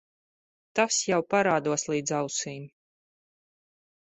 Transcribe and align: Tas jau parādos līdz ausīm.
Tas 0.79 0.97
jau 1.09 1.19
parādos 1.33 1.85
līdz 1.93 2.15
ausīm. 2.21 2.65